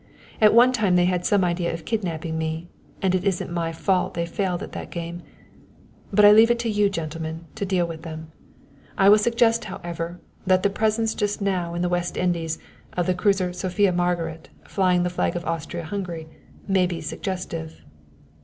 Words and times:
At 0.41 0.55
one 0.55 0.71
time 0.71 0.95
they 0.95 1.05
had 1.05 1.27
some 1.27 1.43
idea 1.43 1.71
of 1.71 1.85
kidnapping 1.85 2.35
me; 2.35 2.69
and 3.03 3.13
it 3.13 3.23
isn't 3.23 3.53
my 3.53 3.71
fault 3.71 4.15
they 4.15 4.25
failed 4.25 4.63
at 4.63 4.71
that 4.71 4.89
game. 4.89 5.21
But 6.11 6.25
I 6.25 6.31
leave 6.31 6.49
it 6.49 6.57
to 6.61 6.69
you, 6.71 6.89
gentlemen, 6.89 7.45
to 7.53 7.67
deal 7.67 7.85
with 7.85 8.01
them. 8.01 8.31
I 8.97 9.09
will 9.09 9.19
suggest, 9.19 9.65
however, 9.65 10.19
that 10.47 10.63
the 10.63 10.71
presence 10.71 11.13
just 11.13 11.39
now 11.39 11.75
in 11.75 11.83
the 11.83 11.87
West 11.87 12.17
Indies, 12.17 12.57
of 12.93 13.05
the 13.05 13.13
cruiser 13.13 13.53
Sophia 13.53 13.91
Margaret, 13.91 14.49
flying 14.67 15.03
the 15.03 15.11
flag 15.11 15.35
of 15.35 15.45
Austria 15.45 15.83
Hungary, 15.83 16.27
may 16.67 16.87
be 16.87 16.99
suggestive." 16.99 17.85